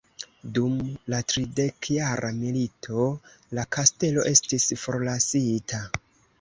[0.53, 0.77] Dum
[1.13, 3.05] la tridekjara milito
[3.61, 5.87] la kastelo estis forlasita.